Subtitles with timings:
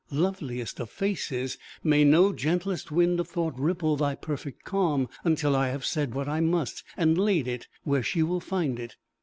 [0.09, 5.67] Loveliest of faces, may no gentlest wind of thought ripple thy perfect calm, until I
[5.69, 8.95] have said what I must, and laid it where she will find it!